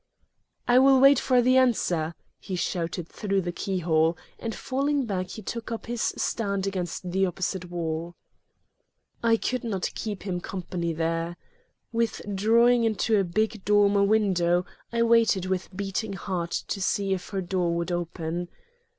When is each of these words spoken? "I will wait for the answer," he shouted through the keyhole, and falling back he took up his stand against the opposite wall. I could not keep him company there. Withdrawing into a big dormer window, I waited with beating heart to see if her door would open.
"I 0.67 0.79
will 0.79 0.99
wait 0.99 1.19
for 1.19 1.43
the 1.43 1.57
answer," 1.57 2.15
he 2.39 2.55
shouted 2.55 3.07
through 3.07 3.41
the 3.41 3.51
keyhole, 3.51 4.17
and 4.39 4.55
falling 4.55 5.05
back 5.05 5.27
he 5.29 5.43
took 5.43 5.71
up 5.71 5.85
his 5.85 6.01
stand 6.17 6.65
against 6.65 7.11
the 7.11 7.27
opposite 7.27 7.69
wall. 7.69 8.15
I 9.21 9.37
could 9.37 9.63
not 9.63 9.91
keep 9.93 10.23
him 10.23 10.39
company 10.41 10.91
there. 10.91 11.37
Withdrawing 11.91 12.83
into 12.83 13.19
a 13.19 13.23
big 13.23 13.63
dormer 13.63 14.03
window, 14.03 14.65
I 14.91 15.03
waited 15.03 15.45
with 15.45 15.77
beating 15.77 16.13
heart 16.13 16.49
to 16.69 16.81
see 16.81 17.13
if 17.13 17.29
her 17.29 17.41
door 17.41 17.71
would 17.75 17.91
open. 17.91 18.49